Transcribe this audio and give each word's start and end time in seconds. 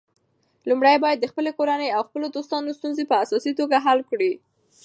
لومړی 0.69 0.95
باید 1.03 1.17
د 1.19 1.25
خپلې 1.31 1.51
کورنۍ 1.57 1.89
او 1.95 2.01
خپلو 2.07 2.27
دوستانو 2.35 2.77
ستونزې 2.79 3.03
په 3.11 3.15
اساسي 3.23 3.51
توګه 3.59 3.77
حل 3.85 3.99
کړې. 4.09 4.31